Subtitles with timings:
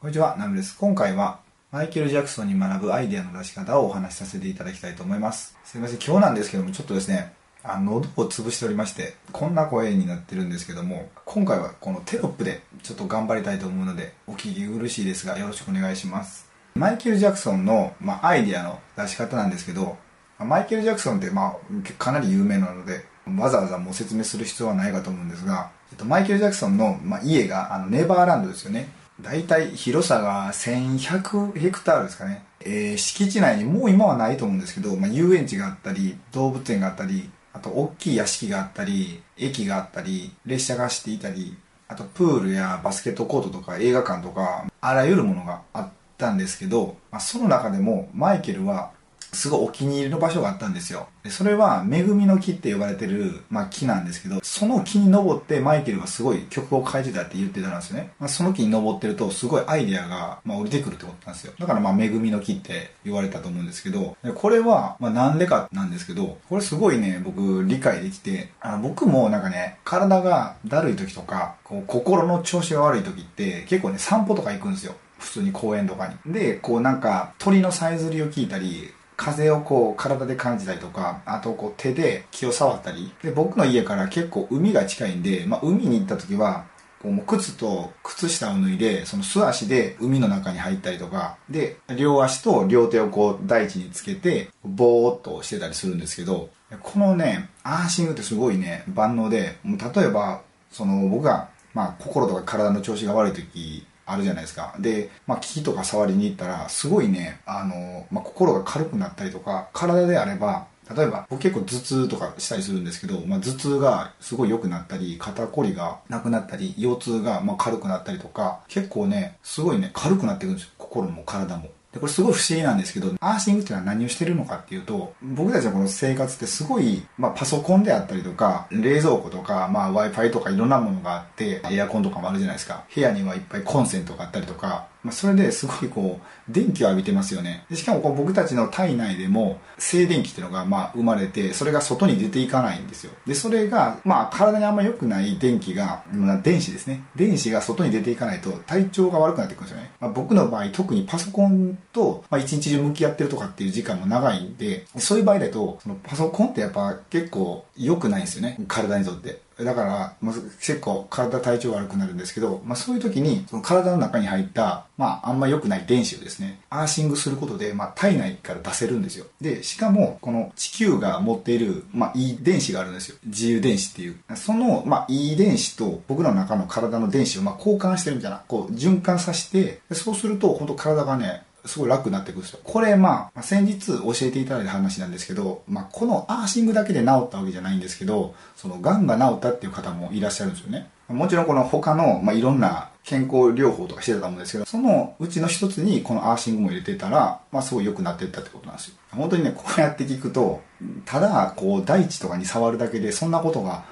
[0.00, 0.78] こんにちは、ナムです。
[0.78, 1.40] 今回は
[1.72, 5.58] マイケル・ジャクソンに学ぶアイデアの出し方をお話しさせていただきたいと思います。
[5.64, 7.32] すいません、今日なんですけども、ちょっとですね、
[7.64, 16.48] あの喉を潰しておりまして、こんな声になってるんですけども、今回はこのテロップでちょっと頑張りたいと思うので、お聞き苦しいですが、よろしくお願いします。
[16.76, 19.96] マイケル・ジャクソンの、まあ、アイデアの出し方なんですけど、
[20.38, 23.04] マイケル・ジャクソンって、まあ、かなり有名なので、
[23.36, 28.96] わざわざもう説明する必要はないかと思うんですが、えっと、マイケル・ジャクソンの、まあ、家があのネバーランドですよね。
[29.20, 32.44] 大体広さが1100ヘクタールですかね。
[32.60, 41.56] えー、敷地内にもう今はないと思うんですけど、まあ、遊園地があったり、動物園があったり、あと大きい屋敷があったり、駅があったり、列車が走っていたり、
[41.88, 48.92] あとプールやバスケットコートとか映画館とか、あらゆるものがあったんですけど、まあ、その中でもマイケルは
[49.32, 51.08] すごいお気に入りの場所があったんですよ。
[51.28, 58.12] それは、恵みの木って呼ばれてる、まあ、木なんですけど、その木に登ってマイケルはすごい曲を書いてたって言ってたんですよね。
[58.18, 61.52] まあ、その木に登ってると、すごいアイデアが、まあ、降りてくるってことなんですよ。
[61.58, 74.94] だから、まあ、恵みの木って言われたと思うんですけど、これは、まあ、なんでかなんですけど、これすごいね、僕、理解できて、あの僕もなんかね、体がだるい時とか、こう心の調子が悪い時って、結構ね、散歩とか行くんですよ。
[75.18, 76.32] 普通に公園とかに。
[76.32, 83.12] で、こうなんか鳥のさえずりを聞いたり、風をこう体で感じたりとか、あとこう手で気を触ったり。
[83.20, 86.66] で、僕の家から結構海が近いんで、まあ海に行った時は、
[87.02, 96.48] こうもう靴と靴下を脱いで、その素足で海の中に入ったりとか、で、両足と両手をこう大地につけて、ぼーっとしてたりするんですけど、
[96.80, 104.74] このね、アーシングってすごいね、万能で、もう例えば、その僕が、まあ心とか体の調子が悪い時あるじゃないですか。
[104.78, 120.70] で、まあ、木とか触りに行ったら、すごいね、あの、まあ、心が軽くなったりとか、体であれば、例えば、僕結構頭痛とかしたりするんですけど、まあ、頭痛がすごい良くなったり、肩こりがなくなったり、腰痛がま軽くなったりとか、結構ね、すごいね、軽くなっていくんですよ。
[120.78, 121.68] 心も体も。
[121.92, 132.84] で、これすごい不思議なんですけど、アーシングっていうのは何をしてるのかっていうと、僕たちのこの生活ってすごい、まあパソコンであったりとか、冷蔵庫とか、まあ Wi-Fi とかいろんなものがあって、エアコンとかもあるじゃないですか。
[132.94, 137.64] 部屋にはいっぱいコンセントがあったりとか、まあ、それですごいこう、電気を浴びてますよね。
[137.70, 143.12] でしかもこう僕たちの体内でも静電気っていうのがまあ生まれて、それが外に出ていかないんですよ。
[143.26, 147.04] で、それが、まあ体にあんま良くない電気が、まあ、電子ですね。
[147.14, 149.90] 電子が外に出ていかないと体調が悪くなってくるんですよね。
[150.00, 158.58] まあ、僕の場合特にパソコンと、まあ、一日中向き合ってるとかっていう時間も長いんで、そういう場合だと、そのパソコンってやっぱ結構良くないんですよね。
[158.66, 159.47] 体にとって。
[159.64, 169.26] だから、まあ、結構体体調悪くなるんですけど、まあそういう時に、その体の中に入った、まああんま良くない電子をですね、アーシングすることで、まあ体内から出せるんですよ。
[169.40, 173.16] で、しかも、この地球が持っている、まあいい電子があるんですよ。
[173.26, 174.16] 自由電子っていう。
[174.36, 182.60] その、まあいい電子と僕の中の体の電子をまあ交換してるみたいな、こう循環させて、そうすると本当体がね、すごい楽になってくるんですよ。
[182.64, 190.90] これまあ、先日教えていただいた話なんですけど、まあこのアーシングだけで治ったわけじゃないんですけど、その癌が治ったっていう方もいらっしゃるんですよね。
[191.08, 198.94] もちろんこの他の、まあ、いろんな健康療法とかしてたと思うんですけど、そのうちの一つにこのアーシングも入れてたら、まあすごい良くなっていったってことなんですよ。
[199.12, 200.60] 本当にね、こうやって聞くと、
[201.04, 203.84] ただこう大地とかに触るだけでそんなことが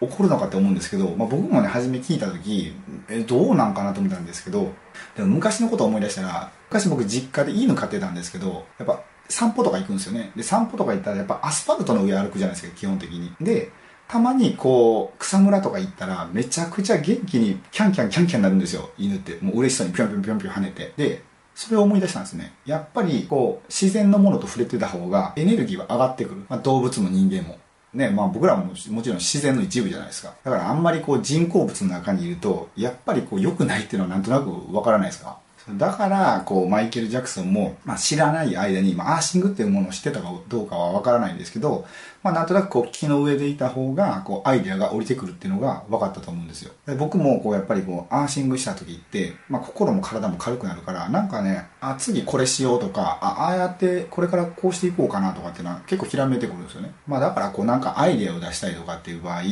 [0.00, 2.72] 起こるのかって思うんですけど、まあ、僕もね、初め聞いた時、
[3.08, 4.72] え、どうなんかなと思ったんですけど、
[5.16, 10.32] でも昔のことを思い出したら、昔僕実家で犬飼ってたんですけど、やっぱ散歩とか行くんですよね。
[10.34, 13.32] で、散歩とか行ったらやっぱアスファルトの上歩くじゃないですか、基本的に。
[13.40, 13.70] で、
[14.08, 19.38] たまにこう、草むらとか行ったら、めちゃくちゃ元気にキャンキャンキャンキャンなるんですよ、犬って。
[19.40, 20.92] もう嬉しそうにぴょんぴょんぴょんぴょん跳ねて。
[20.96, 21.22] で、
[21.54, 22.52] それを思い出したんですね。
[22.66, 26.44] やっぱり、こう、自然のものと触れてた方が、エネルギーは上がってくる。
[26.48, 27.56] まあ、動物も人間も。
[27.94, 30.34] ね、まあ僕らももちろん自然の一部じゃないですか。
[30.42, 35.38] だからあんまりこう人工物の中にいると、やっぱりこう良くないっていうのはなんとなくわからないですか？
[35.70, 41.86] だから、こう、マイケル・ジャクソンも、まあ、知らない間に、まあ、アーシングっていうものを知ってたかどうかはわからないんですけど、
[42.22, 46.72] まあ、なんとなくこう、木の上でいた方が、こう、アイデアが降りてくるっていうのが分かったと思うんですよ。
[46.86, 56.92] で僕も、こう、やっぱりこう、アーシングした時って、まあ、心も体も軽くなるから、なんかね、あ、次これしようとか、あ、ああやってこれからこうしていこうかなとかっていうのは結構ひらめいてくるんですよね。
[57.06, 59.42] まあ、だから、こう、なんかアイデアを出したいとかっていう場合、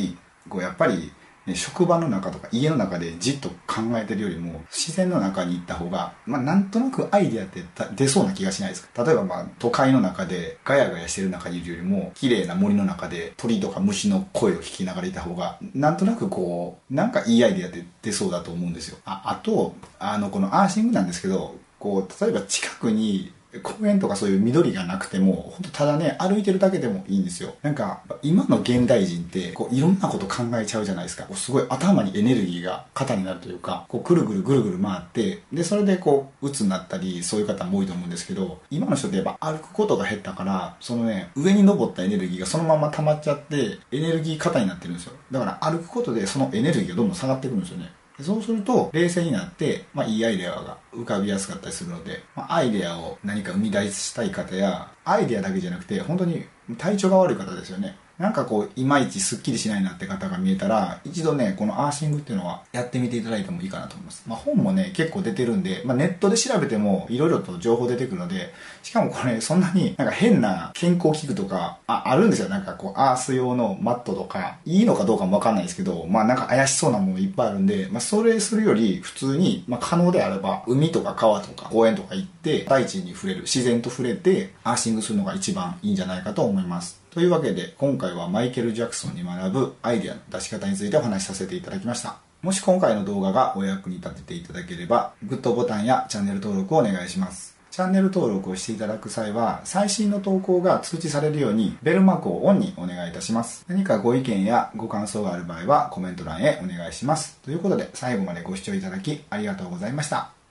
[0.49, 1.11] こう、やっぱり、
[1.55, 7.63] 職場の中とか家の中でじっと考えてるよりも自然の中に行った方が、まあ、なんとなくアイディアって
[7.95, 9.03] 出そうな気がしないですか？
[9.03, 18.97] 例えばまあ都会の中でガヤガヤしてる中にいるよりも綺麗な森の中で鳥とか虫の声を聞きながらいた方がなんとなくこうなんかいいアイディアって出そうだと思うんですよ。
[19.03, 27.55] ああとあのこのアーシングなんですけどこう例えば近くに公園とかそういう緑がなくても、本当ただね、歩いてるだけでもいいんですよ。
[27.61, 31.23] なんか、今の現代人って、こう、いろんなこと考えちゃうじゃないですか。
[31.23, 45.13] こうすごい頭にエネルギーが肩になるというか、こう、ぐるぐるぐるぐる回って、で、それでこう、鬱になったり、そういう方も多いと思うんですけど、今の人ってやっぱ歩くことが減ったから、そのね、上に登ったエネルギーがそのまま溜まっちゃって、エネルギー肩になってるんですよ。
[45.31, 47.91] だから歩くことでそのエネルギーがどんどん下がってくるんですよね。
[48.21, 56.45] そうすると、冷静になって、まあ、いいアイデアが浮かびやすかったりするので、まあ、アイデアを何か生み出したい方や、アイデアだけじゃなくて、本当に
[56.77, 57.97] 体調が悪い方ですよね。
[58.19, 64.23] なんかこう、いまいちスッキリしないなって方が見えたら、一度ね、このアーシングっていうのはやってみていただいてもいいかなと思います。
[64.27, 72.49] まあ本もね、結構出てるんで、まあネットで調べても色々と情報出てくるので、しかもこれそんなになんか変な健康器具とか、あ、あるんですよ。
[72.49, 87.02] なんかこう、アース用のマットとか、いいのかどうかもわかんないですけど、まあなんか怪しそうなものいっぱいあるんで、まあそれするより普通に、まあ可能であれば、海とか川とか公園とか行って、大地に触れる、自然と触れて、アーシングするのが一番いいんじゃないかと思います。
[87.13, 92.17] というわけで今回はマイケル・ジャクソンに学ぶアイデアの出し方についてお話しさせていただきました。
[92.41, 97.55] もし今回の動画がお役に立てていただければグッドボタンやチャンネル登録をお願いします。
[97.69, 103.63] チャンネル登録をしていただく際は最新の投稿が通知されるようにベルマークをオンにお願いいたします。
[103.67, 107.37] 何かご意見やご感想がある場合はコメント欄へお願いします。
[107.43, 110.42] ということで最後までご視聴いただきありがとうございました。